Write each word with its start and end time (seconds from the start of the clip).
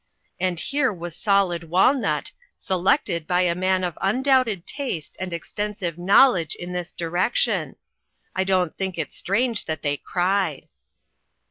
And 0.39 0.59
here 0.59 0.91
was 0.91 1.15
solid 1.15 1.65
walnut, 1.65 2.31
selected 2.57 3.27
by 3.27 3.41
a 3.41 3.53
man 3.53 3.83
of 3.83 3.99
undoubted 4.01 4.65
taste 4.65 5.15
and 5.19 5.31
extensive 5.31 5.95
knowl 5.99 6.31
BUD 6.33 6.39
AS 6.39 6.41
A 6.41 6.41
TEACHER. 6.41 6.41
3O/ 6.41 6.41
edge 6.41 6.55
in 6.69 6.73
this 6.73 6.91
direction. 6.91 7.75
I 8.35 8.43
don't 8.43 8.75
think 8.75 8.97
it 8.97 9.13
strange 9.13 9.65
that 9.65 9.83
they 9.83 9.97
cried 9.97 10.67